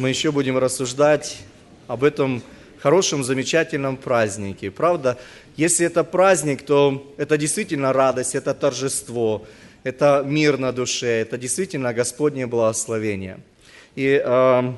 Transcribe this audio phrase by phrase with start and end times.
[0.00, 1.36] мы еще будем рассуждать
[1.86, 2.42] об этом
[2.78, 4.70] хорошем, замечательном празднике.
[4.70, 5.18] Правда,
[5.56, 9.44] если это праздник, то это действительно радость, это торжество,
[9.82, 13.40] это мир на душе, это действительно Господнее благословение.
[13.94, 14.72] И э,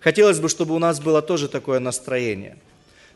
[0.00, 2.56] хотелось бы, чтобы у нас было тоже такое настроение.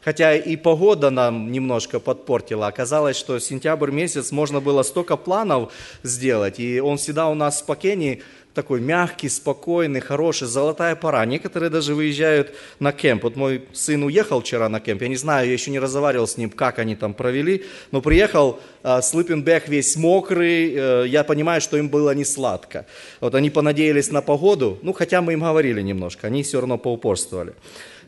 [0.05, 2.69] Хотя и погода нам немножко подпортила.
[2.69, 5.73] Оказалось, что сентябрь месяц можно было столько планов
[6.05, 8.23] сделать, и он всегда у нас в Пакене
[8.57, 11.25] такой мягкий, спокойный, хороший, золотая пора.
[11.27, 13.25] Некоторые даже выезжают на кемп.
[13.25, 16.39] Вот мой сын уехал вчера на кемп, я не знаю, я еще не разговаривал с
[16.39, 21.77] ним, как они там провели, но приехал, э, Слыпенбег весь мокрый, э, я понимаю, что
[21.77, 22.87] им было не сладко.
[23.21, 27.53] Вот они понадеялись на погоду, ну хотя мы им говорили немножко, они все равно поупорствовали.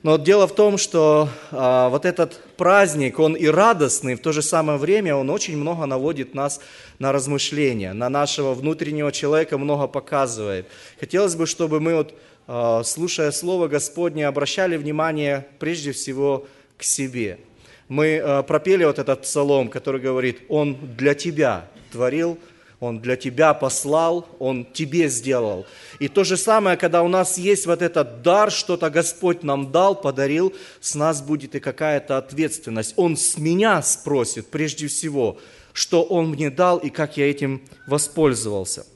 [0.02, 4.42] Но дело в том, что а, вот этот праздник, он и радостный, в то же
[4.42, 6.60] самое время он очень много наводит нас
[7.00, 10.66] на размышления, на нашего внутреннего человека много показывает.
[11.00, 12.14] Хотелось бы, чтобы мы, вот,
[12.46, 17.40] а, слушая Слово Господне, обращали внимание прежде всего к себе.
[17.88, 22.38] Мы а, пропели вот этот псалом, который говорит, «Он для тебя творил
[22.80, 25.66] он для тебя послал, Он тебе сделал.
[25.98, 30.00] И то же самое, когда у нас есть вот этот дар, что-то Господь нам дал,
[30.00, 32.94] подарил, с нас будет и какая-то ответственность.
[32.96, 35.38] Он с меня спросит прежде всего,
[35.72, 38.86] что Он мне дал и как я этим воспользовался.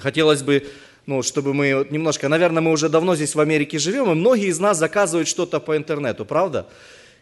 [0.00, 0.66] Хотелось бы
[1.04, 4.58] ну, чтобы мы немножко, наверное, мы уже давно здесь в Америке живем, и многие из
[4.58, 6.66] нас заказывают что-то по интернету, правда?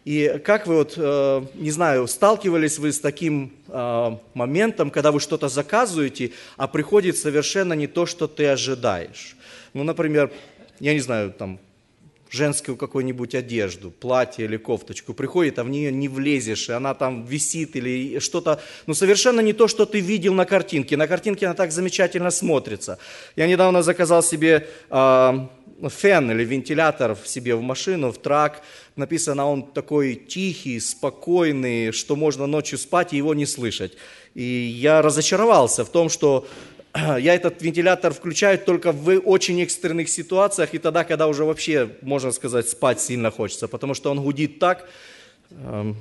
[0.04, 5.18] И как вы вот, э, не знаю, сталкивались вы с таким э, моментом, когда вы
[5.18, 9.34] что-то заказываете, а приходит совершенно не то, что ты ожидаешь?
[9.72, 10.30] Ну, например,
[10.78, 11.58] я не знаю, там,
[12.34, 17.24] женскую какую-нибудь одежду, платье или кофточку, приходит, а в нее не влезешь, и она там
[17.24, 20.96] висит или что-то, ну совершенно не то, что ты видел на картинке.
[20.96, 22.98] На картинке она так замечательно смотрится.
[23.36, 25.46] Я недавно заказал себе э,
[25.88, 28.62] фен или вентилятор в себе в машину, в трак.
[28.96, 33.92] Написано, он такой тихий, спокойный, что можно ночью спать и его не слышать.
[34.34, 36.46] И я разочаровался в том, что
[37.18, 42.30] я этот вентилятор включаю только в очень экстренных ситуациях и тогда, когда уже вообще, можно
[42.30, 44.88] сказать, спать сильно хочется, потому что он гудит так.
[45.50, 45.96] Эм,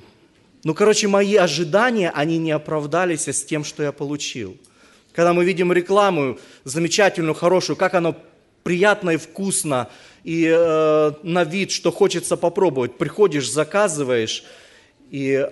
[0.64, 4.56] ну, короче, мои ожидания, они не оправдались с тем, что я получил.
[5.14, 8.16] Когда мы видим рекламу замечательную, хорошую, как оно
[8.64, 9.90] приятно и вкусно,
[10.24, 12.98] и э, на вид, что хочется попробовать.
[12.98, 14.44] Приходишь, заказываешь,
[15.10, 15.48] и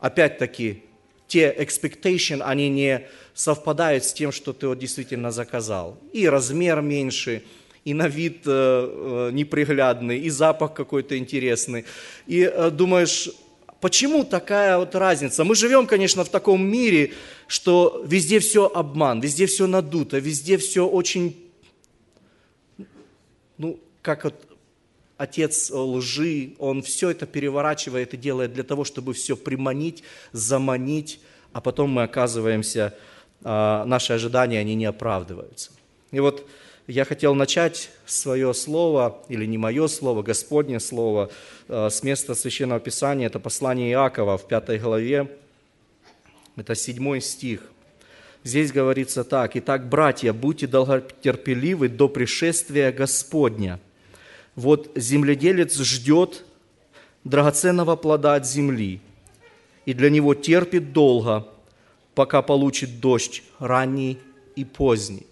[0.00, 0.82] опять-таки
[1.26, 3.06] те expectation, они не
[3.38, 5.96] совпадают с тем, что ты вот действительно заказал.
[6.12, 7.44] И размер меньше,
[7.84, 11.84] и на вид э, э, неприглядный, и запах какой-то интересный.
[12.26, 13.30] И э, думаешь,
[13.80, 15.44] почему такая вот разница?
[15.44, 17.12] Мы живем, конечно, в таком мире,
[17.46, 21.36] что везде все обман, везде все надуто, везде все очень
[23.56, 24.34] ну, как вот
[25.16, 31.20] отец лжи, он все это переворачивает и делает для того, чтобы все приманить, заманить,
[31.52, 32.94] а потом мы оказываемся,
[33.42, 35.70] наши ожидания, они не оправдываются.
[36.10, 36.46] И вот
[36.86, 41.30] я хотел начать свое слово, или не мое слово, Господнее слово,
[41.68, 45.30] а, с места Священного Писания, это послание Иакова в пятой главе,
[46.56, 47.62] это седьмой стих–
[48.44, 49.56] Здесь говорится так.
[49.56, 53.80] «Итак, братья, будьте долготерпеливы до пришествия Господня.
[54.54, 56.44] Вот земледелец ждет
[57.24, 59.00] драгоценного плода от земли,
[59.86, 61.46] и для него терпит долго,
[62.18, 64.18] пока получит дождь ранний
[64.56, 65.26] и поздний».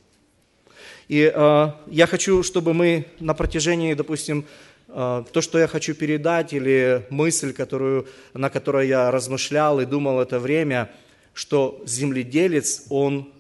[1.09, 4.45] И э, я хочу, чтобы мы на протяжении, допустим,
[4.89, 10.21] э, то, что я хочу передать, или мысль, которую, на которой я размышлял и думал
[10.21, 10.91] это время–
[11.37, 13.31] что земледелец, он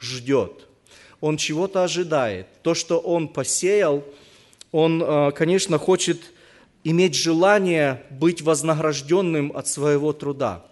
[0.00, 0.68] ждет.
[1.20, 2.46] Он чего-то ожидает.
[2.62, 4.04] То, что он посеял,
[4.70, 6.32] он, э, конечно, хочет
[6.84, 10.64] иметь желание быть вознагражденным от своего труда.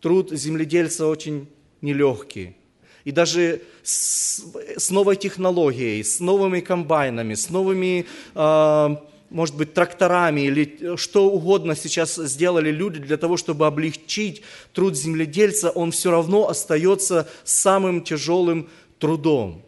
[0.00, 1.48] Труд земледельца очень
[1.80, 2.56] нелегкий.
[3.04, 4.44] И даже с,
[4.76, 8.96] с новой технологией, с новыми комбайнами, с новыми э,
[9.30, 14.42] может быть, тракторами или что угодно сейчас сделали люди для того, чтобы облегчить
[14.72, 18.68] труд земледельца, он все равно остается самым тяжелым
[18.98, 19.62] трудом.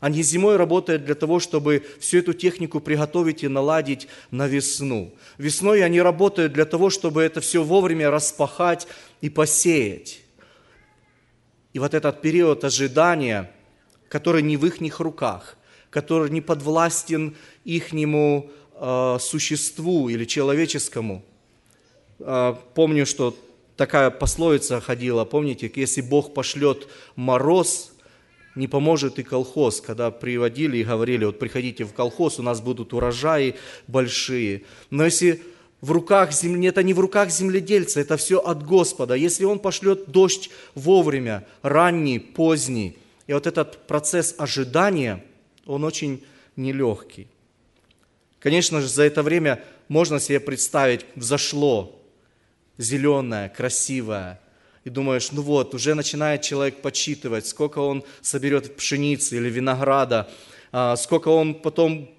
[0.00, 5.14] Они зимой работают для того, чтобы всю эту технику приготовить и наладить на весну.
[5.38, 8.88] Весной они работают для того, чтобы это все вовремя распахать
[9.20, 10.20] и посеять.
[11.72, 13.52] И вот этот период ожидания,
[14.08, 15.56] который не в их руках,
[15.90, 18.50] который не подвластен ихнему
[18.82, 21.22] Э, существу или человеческому.
[22.18, 23.36] Э, помню, что
[23.76, 27.89] такая пословица ходила, помните, если Бог пошлет мороз,
[28.60, 32.92] не поможет и колхоз, когда приводили и говорили, вот приходите в колхоз, у нас будут
[32.92, 33.54] урожаи
[33.88, 34.62] большие.
[34.90, 35.42] Но если
[35.80, 39.14] в руках земли, это не в руках земледельца, это все от Господа.
[39.14, 45.24] Если Он пошлет дождь вовремя, ранний, поздний, и вот этот процесс ожидания,
[45.64, 46.22] он очень
[46.56, 47.28] нелегкий.
[48.40, 51.98] Конечно же, за это время можно себе представить, взошло
[52.76, 54.38] зеленое, красивое,
[54.84, 60.30] и думаешь, ну вот, уже начинает человек подсчитывать, сколько он соберет пшеницы или винограда,
[60.72, 62.10] а, сколько он потом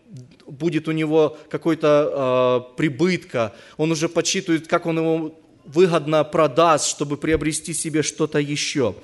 [0.45, 7.17] будет у него какой-то э, прибытка, он уже подсчитывает, как он его выгодно продаст, чтобы
[7.17, 8.95] приобрести себе что-то еще.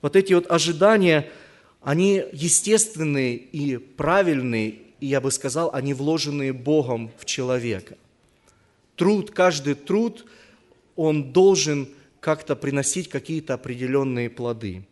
[0.00, 1.28] Вот эти вот ожидания,
[1.82, 7.96] они естественные и правильные, и я бы сказал, они вложенные Богом в человека.
[8.96, 10.24] Труд, каждый труд,
[10.94, 11.88] он должен
[12.26, 14.84] как-то приносить какие-то определенные плоды.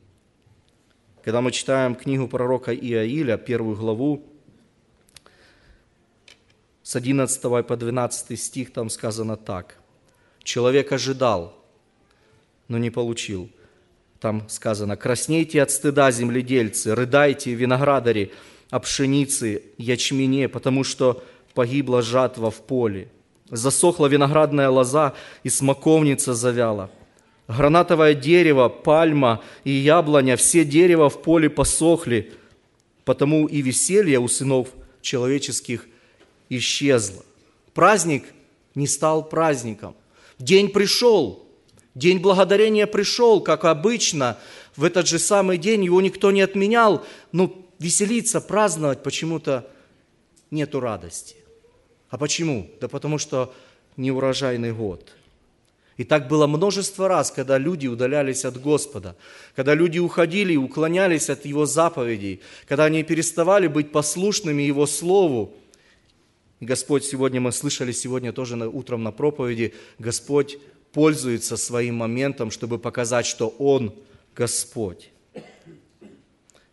[1.25, 4.23] Когда мы читаем книгу пророка Иаиля, первую главу,
[6.85, 9.81] с 11 по 12 стих там сказано так.
[10.45, 11.61] Человек ожидал,
[12.69, 13.51] но не получил.
[14.21, 18.31] Там сказано, краснейте от стыда, земледельцы, рыдайте, виноградари,
[18.71, 23.09] о пшенице, ячмене, потому что погибла жатва в поле.
[23.51, 26.93] Засохла виноградная лоза, и смоковница завяла.
[27.47, 32.33] Гранатовое дерево, пальма и яблоня, все дерева в поле посохли,
[33.05, 34.69] потому и веселье у сынов
[35.03, 35.87] человеческих
[36.49, 37.23] исчезла.
[37.75, 38.25] Праздник
[38.75, 39.95] не стал праздником.
[40.39, 41.47] День пришел,
[41.95, 44.39] день благодарения пришел, как обычно.
[44.75, 47.05] В этот же самый день его никто не отменял.
[47.33, 49.69] Но веселиться, праздновать почему-то
[50.51, 51.37] нету радости.
[52.09, 52.71] А почему?
[52.81, 53.53] Да потому что
[53.97, 55.13] неурожайный год.
[55.97, 59.17] И так было множество раз, когда люди удалялись от Господа,
[59.55, 65.55] когда люди уходили и уклонялись от Его заповедей, когда они переставали быть послушными Его Слову,
[66.61, 70.59] Господь, сегодня мы слышали, сегодня тоже утром на проповеди, Господь
[70.93, 73.95] пользуется своим моментом, чтобы показать, что Он
[74.35, 75.11] Господь.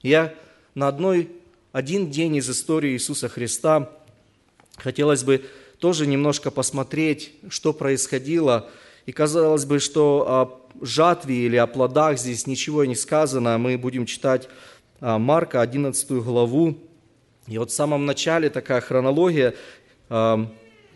[0.02, 0.34] Я
[0.74, 1.30] на одной,
[1.72, 3.92] один день из истории Иисуса Христа
[4.78, 5.46] хотелось бы
[5.80, 8.70] тоже немножко посмотреть, что происходило.
[9.06, 13.58] И казалось бы, что о жатве или о плодах здесь ничего не сказано.
[13.58, 14.48] Мы будем читать
[15.00, 16.78] а, Марка 11 главу.
[17.48, 19.56] И вот в самом начале такая хронология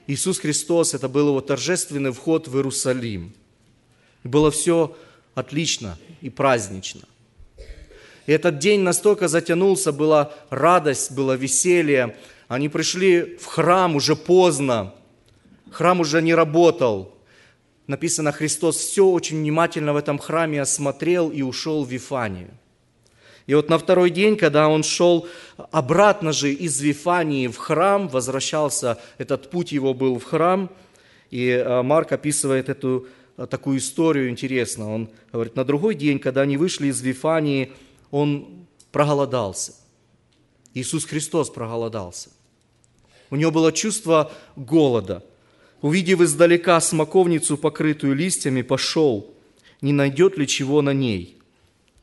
[0.08, 3.34] Иисус Христос, это был его торжественный вход в Иерусалим.
[4.24, 4.96] Было все
[5.34, 7.02] отлично и празднично.
[8.28, 12.18] И этот день настолько затянулся, была радость, было веселье.
[12.48, 14.94] Они пришли в храм уже поздно.
[15.72, 17.15] Храм уже не работал.
[17.88, 22.50] Написано, Христос все очень внимательно в этом храме осмотрел и ушел в Вифанию.
[23.48, 25.28] И вот на второй день, когда он шел
[25.72, 30.72] обратно же из Вифании в храм, возвращался, этот путь его был в храм,
[31.30, 34.92] и э, Марк описывает эту э, такую историю интересно.
[34.92, 37.72] Он говорит, на другой день, когда они вышли из Вифании,
[38.10, 39.74] он проголодался.
[40.74, 42.30] Иисус Христос проголодался.
[43.30, 45.24] У него было чувство голода.
[45.86, 49.34] Увидев издалека смоковницу, покрытую листьями, пошел,
[49.82, 51.36] не найдет ли чего на ней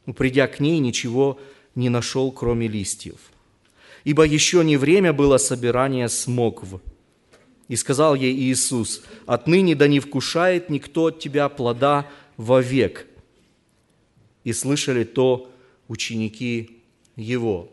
[0.06, 1.38] но придя к ней, ничего
[1.74, 3.18] не нашел, кроме листьев.
[4.04, 6.80] Ибо еще не время было собирания смокв.
[7.68, 13.06] И сказал ей Иисус, «Отныне да не вкушает никто от тебя плода вовек».
[14.44, 15.50] И слышали то
[15.86, 16.82] ученики
[17.14, 17.68] Его.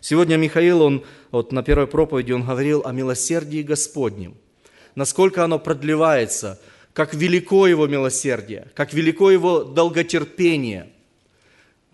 [0.00, 4.36] Сегодня Михаил, он вот на первой проповеди, он говорил о милосердии Господнем.
[4.94, 6.60] Насколько оно продлевается,
[6.92, 10.88] как велико Его милосердие, как велико Его долготерпение–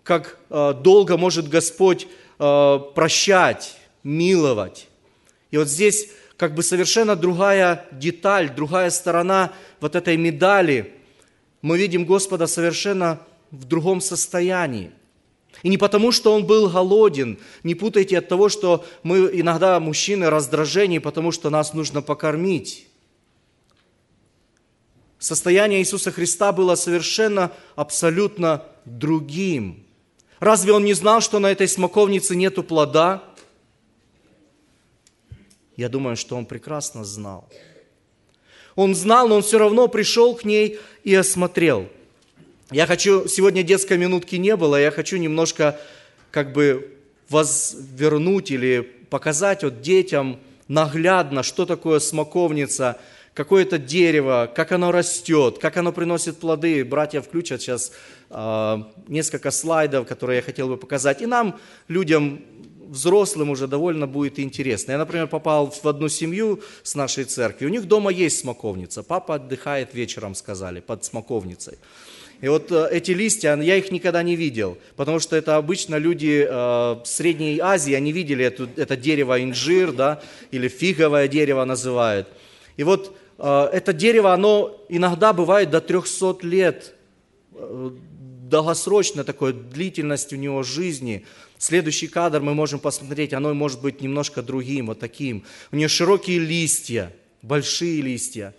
[0.09, 2.07] как э, долго может Господь
[2.39, 4.87] э, прощать, миловать.
[5.51, 10.95] И вот здесь как бы совершенно другая деталь, другая сторона вот этой медали.
[11.61, 13.19] Мы видим Господа совершенно
[13.51, 14.89] в другом состоянии.
[15.61, 20.31] И не потому, что он был голоден, не путайте от того, что мы иногда, мужчины,
[20.31, 22.87] раздражение, потому что нас нужно покормить.
[25.19, 29.85] Состояние Иисуса Христа было совершенно, абсолютно другим.
[30.39, 33.21] Разве он не знал, что на этой смоковнице нету плода?
[35.75, 37.49] Я думаю, что он прекрасно знал.
[38.75, 41.89] Он знал, но он все равно пришел к ней и осмотрел.
[42.71, 45.77] Я хочу, сегодня детской минутки не было, я хочу немножко
[46.31, 46.95] как бы
[47.27, 52.97] возвернуть или показать вот детям наглядно, что такое смоковница,
[53.39, 56.83] какое-то дерево, как оно растет, как оно приносит плоды.
[56.83, 57.93] Братья включат сейчас
[58.29, 58.77] э,
[59.07, 61.21] несколько слайдов, которые я хотел бы показать.
[61.21, 62.41] И нам, людям,
[62.89, 64.91] взрослым уже довольно будет интересно.
[64.91, 67.65] Я, например, попал в одну семью с нашей церкви.
[67.65, 69.03] У них дома есть смоковница.
[69.03, 71.77] Папа отдыхает вечером, сказали, под смоковницей.
[72.41, 76.45] И вот э, эти листья, я их никогда не видел, потому что это обычно люди
[76.45, 82.27] э, Средней Азии, они видели это, это дерево инжир, да, или фиговое дерево называют.
[82.75, 83.15] И вот
[83.45, 86.95] это дерево, оно иногда бывает до 300 лет,
[87.53, 87.91] э,
[88.49, 91.25] долгосрочно такой длительность у него жизни.
[91.57, 95.43] Следующий кадр мы можем посмотреть, оно может быть немножко другим, вот таким.
[95.71, 98.53] У нее широкие листья, большие листья,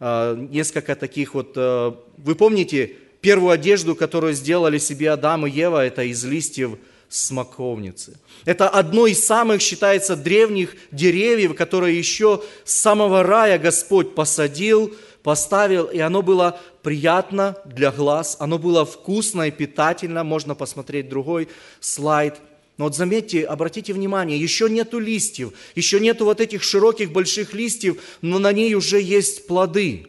[0.00, 5.84] э, несколько таких вот, э, вы помните, Первую одежду, которую сделали себе Адам и Ева,
[5.84, 8.18] это из листьев смоковницы.
[8.44, 15.86] Это одно из самых, считается, древних деревьев, которые еще с самого рая Господь посадил, поставил,
[15.86, 20.24] и оно было приятно для глаз, оно было вкусно и питательно.
[20.24, 21.48] Можно посмотреть другой
[21.80, 22.36] слайд.
[22.76, 28.00] Но вот заметьте, обратите внимание, еще нету листьев, еще нету вот этих широких больших листьев,
[28.22, 30.06] но на ней уже есть плоды.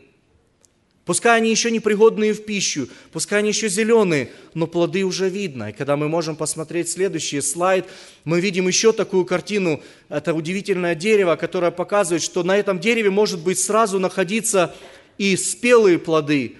[1.09, 5.71] Пускай они еще не пригодные в пищу, пускай они еще зеленые, но плоды уже видно.
[5.71, 7.87] И когда мы можем посмотреть следующий слайд,
[8.25, 9.81] мы видим еще такую картину.
[10.09, 14.75] Это удивительное дерево, которое показывает, что на этом дереве может быть сразу находиться
[15.17, 16.57] и спелые плоды,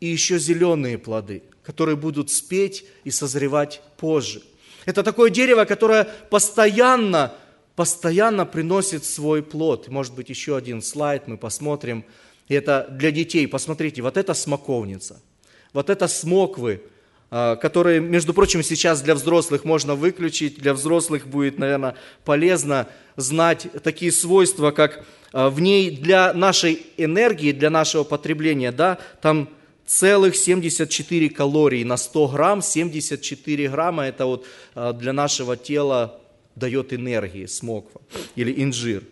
[0.00, 4.40] и еще зеленые плоды, которые будут спеть и созревать позже.
[4.86, 7.34] Это такое дерево, которое постоянно,
[7.76, 9.88] постоянно приносит свой плод.
[9.88, 12.06] Может быть, еще один слайд мы посмотрим–
[12.50, 13.46] и это для детей.
[13.46, 15.22] Посмотрите, вот это смоковница,
[15.72, 16.82] вот это смоквы,
[17.30, 20.58] а, которые, между прочим, сейчас для взрослых можно выключить.
[20.58, 27.52] Для взрослых будет, наверное, полезно знать такие свойства, как а, в ней для нашей энергии,
[27.52, 29.48] для нашего потребления, да, там
[29.86, 36.20] целых 74 калории на 100 грамм, 74 грамма это вот а, для нашего тела
[36.56, 38.00] дает энергии смоква
[38.34, 39.04] или инжир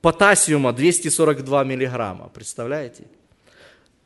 [0.00, 3.04] потасиума 242 миллиграмма, представляете?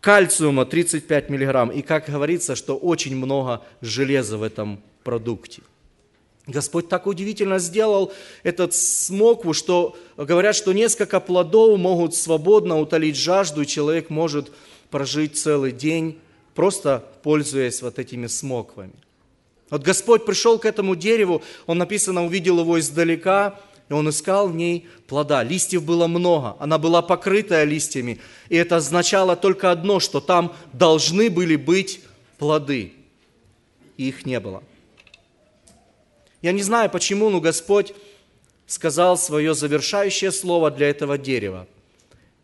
[0.00, 1.70] Кальциума 35 миллиграмм.
[1.70, 5.62] И как говорится, что очень много железа в этом продукте.
[6.46, 13.62] Господь так удивительно сделал этот смокву, что говорят, что несколько плодов могут свободно утолить жажду,
[13.62, 14.52] и человек может
[14.90, 16.18] прожить целый день,
[16.54, 18.92] просто пользуясь вот этими смоквами.
[19.70, 23.58] Вот Господь пришел к этому дереву, Он написано, увидел его издалека,
[23.88, 25.42] и он искал в ней плода.
[25.42, 28.18] Листьев было много, она была покрытая листьями.
[28.48, 32.00] И это означало только одно, что там должны были быть
[32.38, 32.94] плоды.
[33.96, 34.62] И их не было.
[36.40, 37.94] Я не знаю почему, но Господь
[38.66, 41.66] сказал свое завершающее слово для этого дерева.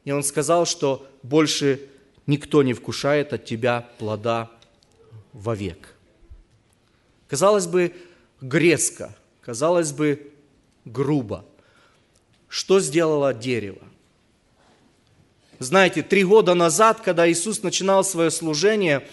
[0.04, 1.80] И Он сказал, что больше
[2.26, 4.50] никто не вкушает от тебя плода
[5.32, 5.94] вовек.
[7.28, 7.94] Казалось бы,
[8.40, 10.29] грезко, казалось бы,
[10.90, 11.44] грубо.
[12.48, 13.80] Что сделало дерево?
[15.58, 19.06] Знаете, три года назад, когда Иисус начинал свое служение,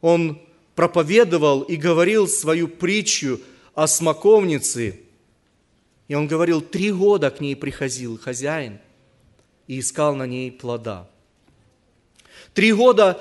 [0.00, 0.40] Он
[0.74, 3.40] проповедовал и говорил свою притчу
[3.74, 5.00] о смоковнице.
[6.08, 8.78] И Он говорил, три года к ней приходил хозяин
[9.66, 11.08] и искал на ней плода.
[12.52, 13.20] Три года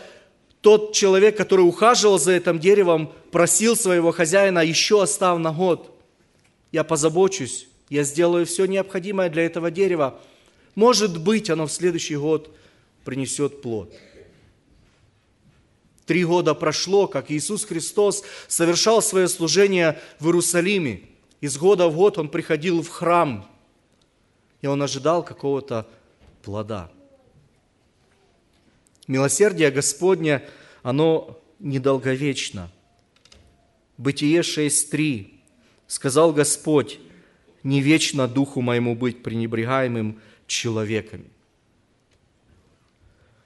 [0.60, 5.92] тот человек, который ухаживал за этим деревом, просил своего хозяина, еще оставь на год
[6.72, 10.18] я позабочусь, я сделаю все необходимое для этого дерева.
[10.76, 12.50] Может быть, оно в следующий год
[13.04, 13.94] принесет плод.
[16.06, 21.02] Три года прошло, как Иисус Христос совершал свое служение в Иерусалиме.
[21.42, 23.46] Из года в год Он приходил в храм,
[24.62, 25.86] и Он ожидал какого-то
[26.44, 26.90] плода.
[29.06, 30.48] Милосердие Господня,
[30.82, 32.72] оно недолговечно.
[33.98, 35.34] Бытие 6.3
[35.88, 37.02] сказал Господь,
[37.64, 41.26] не вечно духу моему быть пренебрегаемым человеками.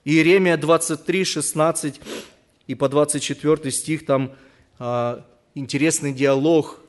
[0.04, 2.02] Иеремия 23, 16
[2.68, 4.34] и по 24 стих, там
[4.78, 6.80] а, интересный диалог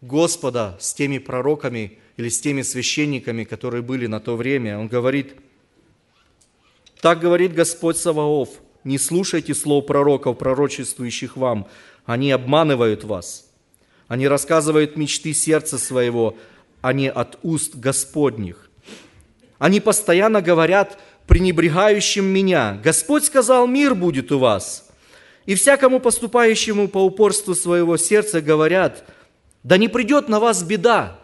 [0.00, 4.78] Господа с теми пророками или с теми священниками, которые были на то время.
[4.78, 5.34] Он говорит,
[7.00, 8.50] так говорит Господь Саваоф,
[8.84, 11.66] не слушайте слов пророков, пророчествующих вам,
[12.04, 13.48] они обманывают вас–
[14.12, 16.36] они рассказывают мечты сердца своего,
[16.82, 18.68] а не от уст Господних.
[19.58, 24.86] Они постоянно говорят пренебрегающим меня, Господь сказал, мир будет у вас.
[25.46, 29.02] И всякому поступающему по упорству своего сердца говорят,
[29.62, 31.18] да не придет на вас беда.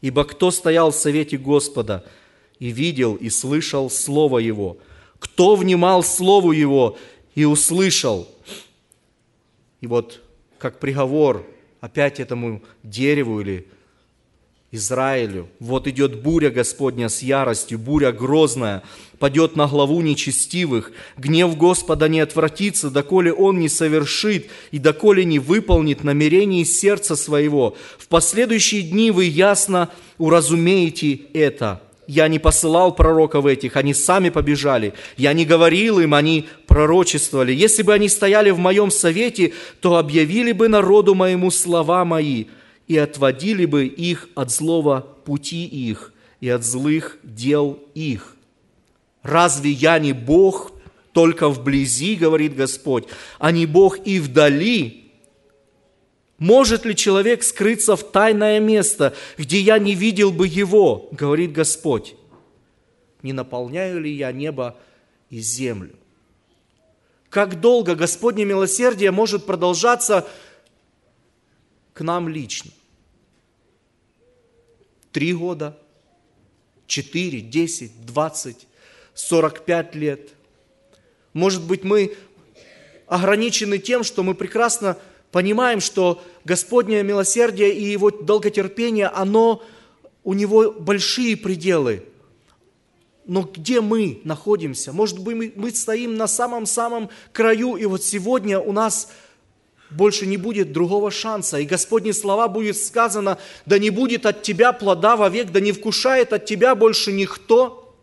[0.00, 2.06] Ибо кто стоял в совете Господа
[2.58, 4.78] и видел и слышал Слово Его?
[5.18, 6.96] Кто внимал Слову Его
[7.34, 8.26] и услышал?
[9.82, 10.22] И вот
[10.58, 11.46] как приговор
[11.80, 13.66] опять этому дереву или
[14.70, 15.48] Израилю.
[15.60, 18.82] Вот идет буря Господня с яростью, буря грозная,
[19.18, 20.92] падет на главу нечестивых.
[21.16, 27.76] Гнев Господа не отвратится, доколе Он не совершит и доколе не выполнит намерений сердца своего.
[27.98, 29.88] В последующие дни вы ясно
[30.18, 31.82] уразумеете это.
[32.08, 34.94] Я не посылал пророков этих, они сами побежали.
[35.16, 37.52] Я не говорил им, они пророчествовали.
[37.52, 42.46] Если бы они стояли в моем совете, то объявили бы народу моему слова мои–
[42.88, 48.34] и отводили бы их от злого пути их и от злых дел их.
[49.22, 50.72] Разве я не Бог
[51.12, 53.04] только вблизи, говорит Господь,
[53.38, 55.07] а не Бог и вдали?
[56.38, 62.14] Может ли человек скрыться в тайное место, где я не видел бы его, говорит Господь?
[63.22, 64.76] Не наполняю ли я небо
[65.30, 65.96] и землю?
[67.28, 70.28] Как долго Господне милосердие может продолжаться
[71.92, 72.70] к нам лично?
[75.10, 75.76] Три года,
[76.86, 78.68] четыре, десять, двадцать,
[79.12, 80.30] сорок пять лет.
[81.32, 82.16] Может быть, мы
[83.08, 84.96] ограничены тем, что мы прекрасно
[85.30, 89.62] понимаем, что Господнее милосердие и Его долготерпение, оно,
[90.24, 92.04] у Него большие пределы.
[93.26, 94.92] Но где мы находимся?
[94.92, 99.12] Может быть, мы, мы стоим на самом-самом краю, и вот сегодня у нас
[99.90, 101.58] больше не будет другого шанса.
[101.58, 106.32] И Господни слова будет сказано, да не будет от тебя плода вовек, да не вкушает
[106.32, 107.96] от тебя больше никто.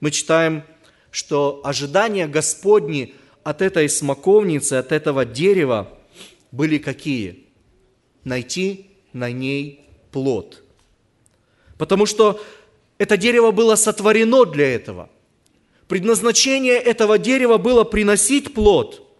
[0.00, 0.64] Мы читаем,
[1.10, 5.88] что ожидания Господни от этой смоковницы, от этого дерева
[6.50, 7.46] были какие?
[8.24, 10.62] Найти на ней плод.
[11.78, 12.40] Потому что
[12.98, 15.10] это дерево было сотворено для этого.
[15.88, 19.00] Предназначение этого дерева было приносить плод–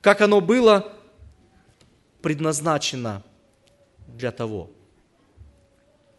[0.00, 0.92] как оно было
[2.22, 3.22] предназначено
[4.08, 4.70] для того.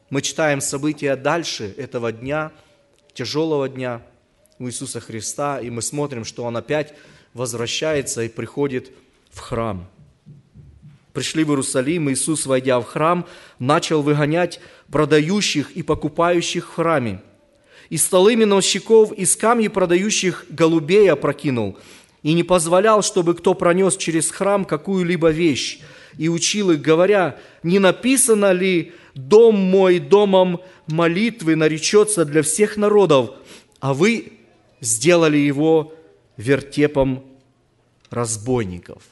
[0.09, 2.51] Мы читаем события дальше этого дня,
[3.13, 4.01] тяжелого дня
[4.59, 6.93] у Иисуса Христа, и мы смотрим, что Он опять
[7.33, 8.91] возвращается и приходит
[9.31, 9.87] в храм.
[11.13, 13.25] Пришли в Иерусалим, Иисус, войдя в храм,
[13.59, 17.21] начал выгонять продающих и покупающих в храме.
[17.89, 21.77] И столы миновщиков из камней продающих голубей опрокинул–
[22.23, 25.79] и не позволял, чтобы кто пронес через храм какую-либо вещь,
[26.17, 33.31] и учил их, говоря, не написано ли «Дом мой домом молитвы наречется для всех народов»,
[33.79, 34.33] а вы
[34.79, 35.93] сделали его
[36.37, 37.23] вертепом
[38.09, 39.03] разбойников.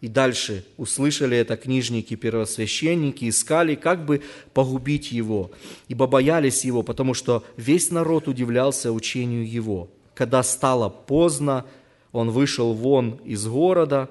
[0.00, 5.50] И дальше услышали это книжники, первосвященники, искали, как бы погубить его,
[5.88, 11.66] ибо боялись его, потому что весь народ удивлялся учению его– когда стало поздно,
[12.10, 14.08] он вышел вон из города,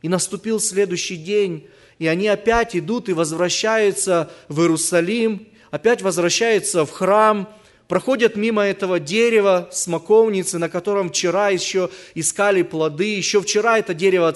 [0.00, 1.66] и наступил следующий день,
[1.98, 7.48] и они опять идут и возвращаются в Иерусалим, опять возвращаются в храм,
[7.88, 14.34] проходят мимо этого дерева, смоковницы, на котором вчера еще искали плоды, еще вчера это дерево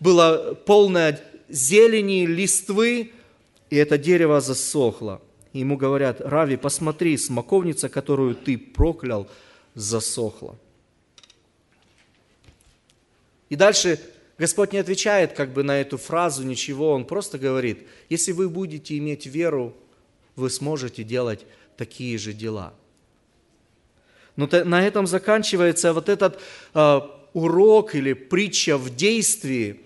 [0.00, 3.12] было полное зелени, листвы,
[3.70, 5.22] и это дерево засохло.
[5.52, 9.28] Ему говорят, Рави, посмотри, смоковница, которую ты проклял,
[9.74, 10.56] засохло.
[13.50, 14.00] И дальше
[14.38, 18.96] Господь не отвечает как бы на эту фразу ничего, Он просто говорит, если вы будете
[18.96, 19.76] иметь веру,
[20.36, 21.44] вы сможете делать
[21.76, 22.74] такие же дела.
[24.36, 26.40] Но на этом заканчивается вот этот
[26.74, 27.00] э,
[27.32, 29.80] урок или притча в действии.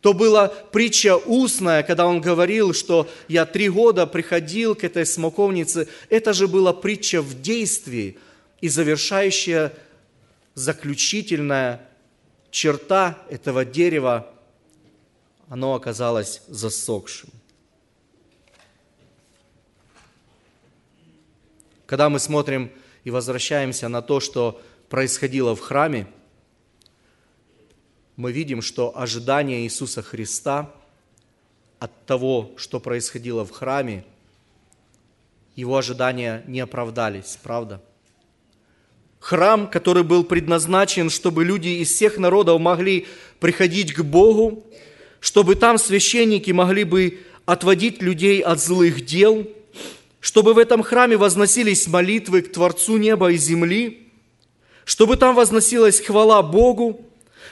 [0.00, 5.88] То была притча устная, когда он говорил, что я три года приходил к этой смоковнице.
[6.08, 8.16] Это же была притча в действии–
[8.60, 9.72] и завершающая,
[10.54, 11.88] заключительная
[12.50, 14.32] черта этого дерева,
[15.48, 17.30] оно оказалось засохшим.
[21.86, 22.70] Когда мы смотрим
[23.08, 26.06] и возвращаемся на то, что происходило в храме,
[28.16, 30.70] мы видим, что ожидания Иисуса Христа
[31.78, 34.04] от того, что происходило в храме,
[35.56, 37.80] его ожидания не оправдались, правда?
[39.20, 43.06] Храм, который был предназначен, чтобы люди из всех народов могли
[43.40, 44.66] приходить к Богу,
[45.20, 49.48] чтобы там священники могли бы отводить людей от злых дел,
[50.20, 54.08] чтобы в этом храме возносились молитвы к Творцу неба и земли,
[54.84, 57.04] чтобы там возносилась хвала Богу,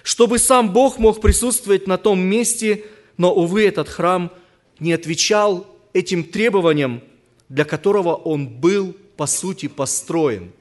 [0.02, 2.85] чтобы сам Бог мог присутствовать на том месте,
[3.16, 4.31] но, увы, этот храм
[4.79, 7.02] не отвечал этим требованиям,
[7.48, 10.52] для которого он был, по сути, построен.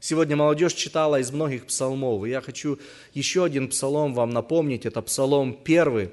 [0.00, 2.78] Сегодня молодежь читала из многих псалмов, и я хочу
[3.14, 6.10] еще один псалом вам напомнить, это псалом первый.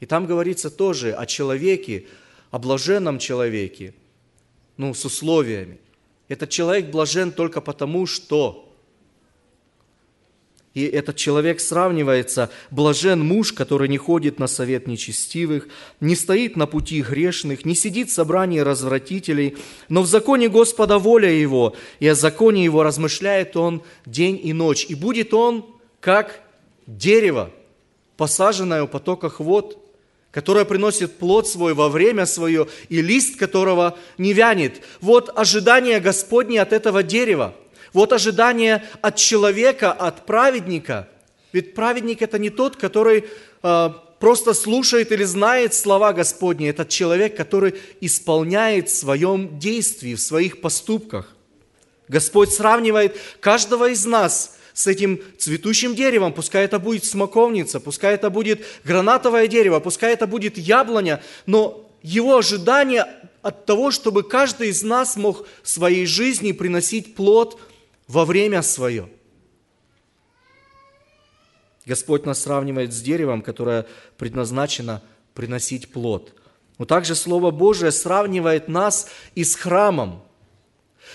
[0.00, 2.06] И там говорится тоже о человеке,
[2.50, 3.94] о блаженном человеке,
[4.76, 5.78] ну, с условиями.
[6.28, 8.70] Этот человек блажен только потому, что
[10.72, 15.66] и этот человек сравнивается, блажен муж, который не ходит на совет нечестивых,
[16.00, 19.56] не стоит на пути грешных, не сидит в собрании развратителей,
[19.88, 24.86] но в законе Господа воля его, и о законе его размышляет он день и ночь.
[24.88, 25.66] И будет он
[25.98, 26.40] как
[26.86, 27.50] дерево,
[28.16, 29.79] посаженное у потоках вод,
[30.30, 34.82] которое приносит плод свой во время свое, и лист которого не вянет.
[35.00, 37.54] Вот ожидание Господне от этого дерева–
[37.92, 41.08] вот ожидание от человека, от праведника.
[41.52, 43.24] Ведь праведник это не тот, который
[43.62, 43.90] э,
[44.20, 46.68] просто слушает или знает слова Господни.
[46.68, 51.34] Это человек, который исполняет в своем действии, в своих поступках.
[52.06, 58.30] Господь сравнивает каждого из нас с этим цветущим деревом, пускай это будет смоковница, пускай это
[58.30, 63.06] будет гранатовое дерево, пускай это будет яблоня, но его ожидание
[63.42, 67.60] от того, чтобы каждый из нас мог в своей жизни приносить плод
[68.06, 69.08] во время свое.
[71.86, 75.02] Господь нас сравнивает с деревом, которое предназначено
[75.34, 76.34] приносить плод.
[76.78, 80.22] Но также Слово Божие сравнивает нас и с храмом.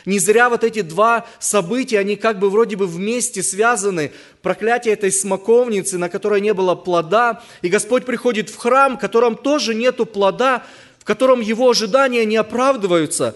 [0.05, 4.11] Не зря вот эти два события, они как бы вроде бы вместе связаны.
[4.41, 9.35] Проклятие этой смоковницы, на которой не было плода, и Господь приходит в храм, в котором
[9.35, 10.63] тоже нету плода,
[10.99, 13.35] в котором его ожидания не оправдываются.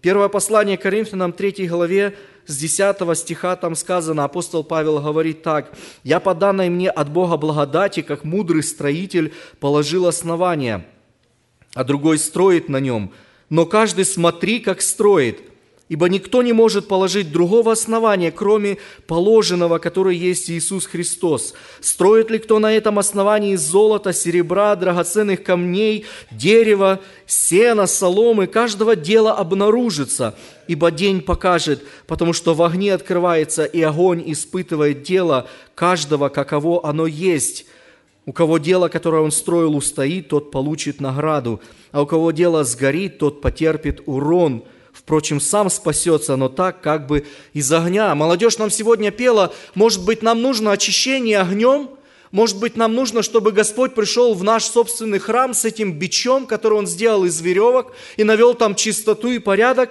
[0.00, 2.14] Первое послание Коринфянам 3 главе
[2.46, 5.72] с 10 стиха там сказано, апостол Павел говорит так,
[6.04, 10.86] «Я по данной мне от Бога благодати, как мудрый строитель, положил основание,
[11.72, 13.12] а другой строит на нем.
[13.48, 15.40] Но каждый смотри, как строит,
[15.90, 21.52] Ибо никто не может положить другого основания, кроме положенного, которое есть Иисус Христос.
[21.80, 29.34] Строит ли кто на этом основании золота, серебра, драгоценных камней, дерева, сена, соломы, каждого дела
[29.34, 30.34] обнаружится,
[30.68, 37.06] ибо день покажет, потому что в огне открывается, и огонь испытывает дело каждого, каково оно
[37.06, 37.66] есть.
[38.24, 41.60] У кого дело, которое он строил, устоит, тот получит награду,
[41.92, 44.64] а у кого дело сгорит, тот потерпит урон–
[44.94, 48.14] впрочем, сам спасется, но так как бы из огня.
[48.14, 51.90] Молодежь нам сегодня пела, может быть, нам нужно очищение огнем,
[52.30, 56.78] может быть, нам нужно, чтобы Господь пришел в наш собственный храм с этим бичом, который
[56.78, 59.90] Он сделал из веревок, и навел там чистоту и порядок.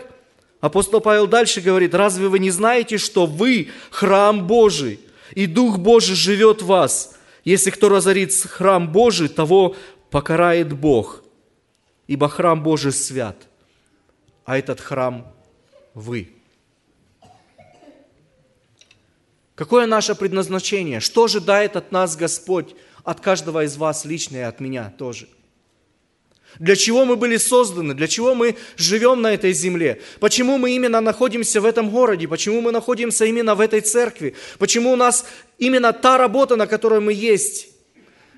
[0.59, 4.99] Апостол Павел дальше говорит, разве вы не знаете, что вы храм Божий,
[5.35, 7.15] и Дух Божий живет в вас?
[7.45, 9.75] Если кто разорит храм Божий, того
[10.09, 11.23] покарает Бог,
[12.07, 13.37] ибо храм Божий свят–
[14.45, 15.33] а этот храм
[15.93, 16.33] вы.
[19.55, 20.99] Какое наше предназначение?
[20.99, 25.27] Что ожидает от нас Господь, от каждого из вас лично и от меня тоже?
[26.59, 27.93] Для чего мы были созданы?
[27.93, 30.01] Для чего мы живем на этой земле?
[30.19, 32.27] Почему мы именно находимся в этом городе?
[32.27, 34.35] Почему мы находимся именно в этой церкви?
[34.59, 35.25] Почему у нас
[35.57, 37.69] именно та работа, на которой мы есть?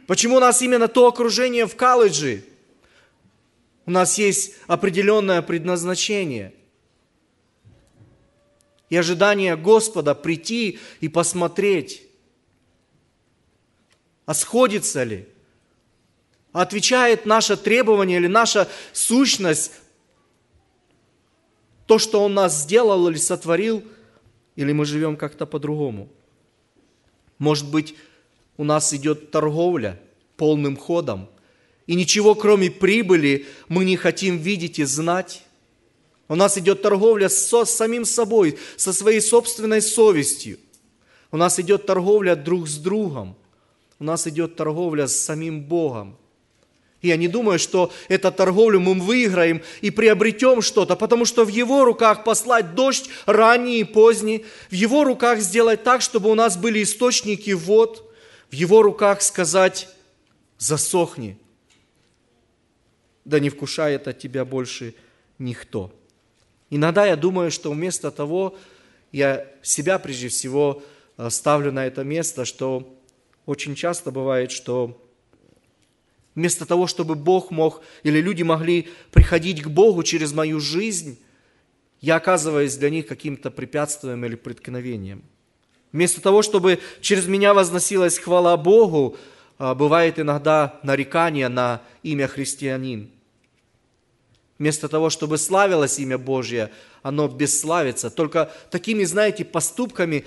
[0.07, 2.43] Почему у нас именно то окружение в колледже?
[3.86, 6.54] У нас есть определенное предназначение.
[8.89, 12.04] И ожидание Господа прийти и посмотреть,
[14.26, 15.28] а сходится ли,
[16.52, 19.71] отвечает наше требование или наша сущность,
[21.86, 23.84] то, что Он нас сделал или сотворил,
[24.56, 26.10] или мы живем как-то по-другому.
[27.38, 27.95] Может быть,
[28.58, 30.00] у нас идет торговля
[30.38, 31.30] полным ходом–
[31.88, 35.43] и ничего, кроме прибыли, мы не хотим видеть и знать.
[36.28, 40.58] У нас идет торговля со, с самим собой, со своей собственной совестью.
[41.32, 43.36] У нас идет торговля друг с другом.
[44.00, 46.17] У нас идет торговля с самим Богом.
[47.02, 51.50] И я не думаю, что эту торговлю мы выиграем и приобретем что-то, потому что в
[51.50, 56.58] Его руках послать дождь ранний и поздний, в Его руках сделать так, чтобы у нас
[56.58, 58.12] были источники вод,
[58.50, 59.88] в Его руках сказать
[60.58, 61.38] «засохни»,
[63.25, 64.93] да не вкушает от тебя больше
[65.39, 65.91] никто.
[66.69, 68.57] Иногда я думаю, что вместо того,
[69.11, 70.83] я себя прежде всего
[71.17, 72.97] э, ставлю на это место, что
[73.45, 75.01] очень часто бывает, что
[76.33, 81.19] вместо того, чтобы Бог мог, или люди могли приходить к Богу через мою жизнь,
[82.01, 85.23] я оказываюсь для них каким-то препятствием или преткновением.
[85.91, 89.15] Вместо того, чтобы через меня возносилась хвала Богу,
[89.57, 93.09] а, бывает иногда нарекание на имя христианин.
[94.57, 96.71] Вместо того, чтобы славилось имя Божье,
[97.03, 98.09] оно бесславится.
[98.09, 100.25] Только такими, знаете, поступками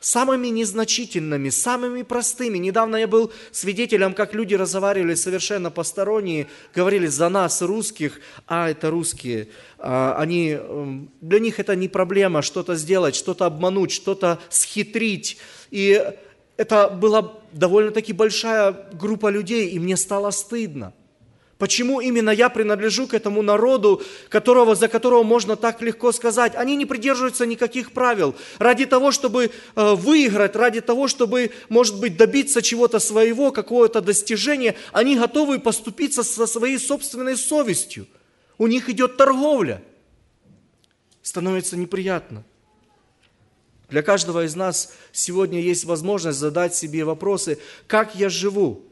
[0.00, 2.58] самыми незначительными, самыми простыми.
[2.58, 8.90] Недавно я был свидетелем, как люди разговаривали совершенно посторонние, говорили за нас, русских, а это
[8.90, 9.48] русские.
[9.78, 15.38] А, они, эм, для них это не проблема что-то сделать, что-то обмануть, что-то схитрить.
[15.70, 16.02] И
[16.56, 20.94] это была довольно-таки большая группа людей, и мне стало стыдно.
[21.60, 26.54] Почему именно я принадлежу к этому народу, которого, за которого можно так легко сказать?
[26.56, 28.34] Они не придерживаются никаких правил.
[28.58, 34.74] Ради того, чтобы э, выиграть, ради того, чтобы, может быть, добиться чего-то своего, какого-то достижения,
[34.92, 38.06] они готовы поступиться со своей собственной совестью.
[38.56, 39.82] У них идет торговля.
[41.20, 42.42] Становится неприятно.
[43.90, 48.89] Для каждого из нас сегодня есть возможность задать себе вопросы, как я живу,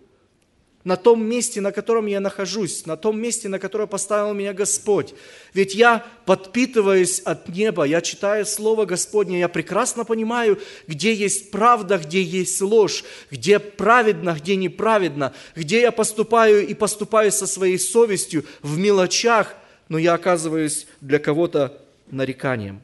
[0.84, 5.14] на том месте, на котором я нахожусь, на том месте, на которое поставил меня Господь.
[5.52, 11.98] Ведь я подпитываюсь от неба, я читаю Слово Господне, я прекрасно понимаю, где есть правда,
[11.98, 18.44] где есть ложь, где праведно, где неправедно, где я поступаю и поступаю со своей совестью
[18.62, 19.54] в мелочах,
[19.88, 22.80] но я оказываюсь для кого-то нареканием.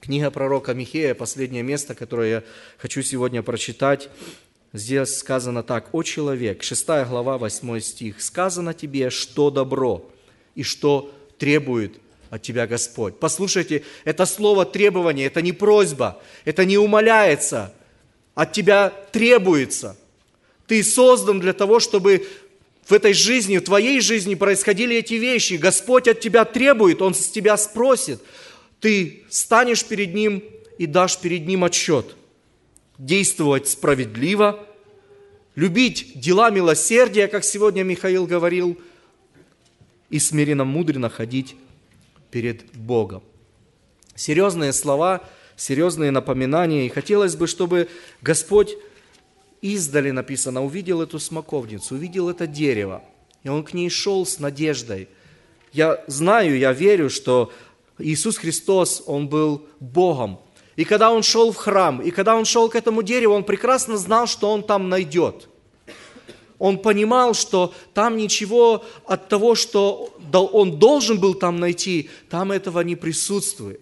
[0.00, 2.42] Книга пророка Михея, последнее место, которое я
[2.76, 4.10] хочу сегодня прочитать,
[4.74, 10.04] Здесь сказано так, «О человек», 6 глава, 8 стих, «сказано тебе, что добро
[10.56, 11.94] и что требует
[12.28, 13.20] от тебя Господь».
[13.20, 17.72] Послушайте, это слово требование, это не просьба, это не умоляется,
[18.34, 19.96] от тебя требуется.
[20.66, 22.26] Ты создан для того, чтобы
[22.84, 25.54] в этой жизни, в твоей жизни происходили эти вещи.
[25.54, 28.20] Господь от тебя требует, Он с тебя спросит.
[28.80, 30.42] Ты станешь перед Ним
[30.78, 32.16] и дашь перед Ним отчет–
[32.98, 34.66] действовать справедливо,
[35.54, 38.78] любить дела милосердия, как сегодня Михаил говорил,
[40.10, 41.56] и смиренно мудренно ходить
[42.30, 43.22] перед Богом.
[44.14, 45.22] Серьезные слова,
[45.56, 46.86] серьезные напоминания.
[46.86, 47.88] И хотелось бы, чтобы
[48.22, 48.76] Господь
[49.60, 53.02] издали написано, увидел эту смоковницу, увидел это дерево,
[53.42, 55.08] и он к ней шел с надеждой.
[55.72, 57.52] Я знаю, я верю, что
[57.98, 60.40] Иисус Христос, Он был Богом,
[60.76, 63.96] и когда он шел в храм, и когда он шел к этому дереву, он прекрасно
[63.96, 65.48] знал, что он там найдет.
[66.58, 72.80] Он понимал, что там ничего от того, что он должен был там найти, там этого
[72.80, 73.80] не присутствует.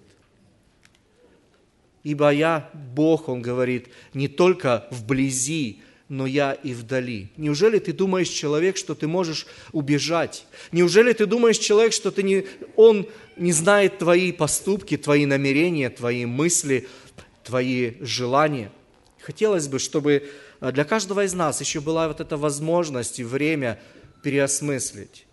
[2.02, 5.81] Ибо я, Бог, он говорит, не только вблизи,
[6.12, 7.29] но я и вдали.
[7.38, 10.44] Неужели ты думаешь, человек, что ты можешь убежать?
[10.70, 12.44] Неужели ты думаешь, человек, что ты не,
[12.77, 16.87] он не знает твои поступки, твои намерения, твои мысли,
[17.44, 18.70] твои желания?
[19.22, 20.29] Хотелось бы, чтобы
[20.61, 23.81] а, для каждого из нас еще была вот эта возможность и время
[24.22, 25.25] переосмыслить.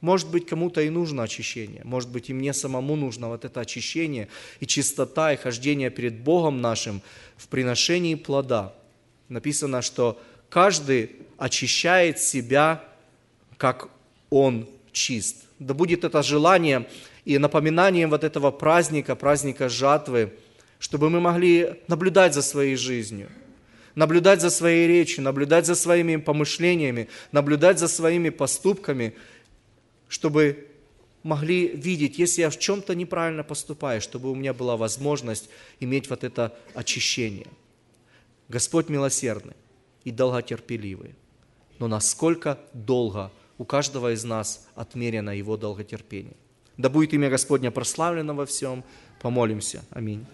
[0.00, 4.28] Может быть, кому-то и нужно очищение, может быть, и мне самому нужно вот это очищение
[4.60, 7.02] и чистота, и хождение перед Богом нашим
[7.36, 8.74] в приношении плода–
[9.28, 12.84] написано, что каждый очищает себя,
[13.56, 13.88] как
[14.30, 15.44] он чист.
[15.58, 16.88] Да будет это желание
[17.24, 20.32] и напоминанием вот этого праздника, праздника жатвы,
[20.78, 23.28] чтобы мы могли наблюдать за своей жизнью,
[23.94, 29.14] наблюдать за своей речью, наблюдать за своими помышлениями, наблюдать за своими поступками,
[30.08, 30.68] чтобы
[31.22, 35.48] могли видеть, если я в чем-то неправильно поступаю, чтобы у меня была возможность
[35.80, 37.48] иметь вот это очищение–
[38.48, 39.56] Господь милосердный
[40.04, 41.14] и долготерпеливый.
[41.78, 46.36] Но насколько долго у каждого из нас отмерено Его долготерпение.
[46.76, 48.84] Да будет имя Господня прославлено во всем.
[49.20, 49.82] Помолимся.
[49.90, 50.26] Аминь.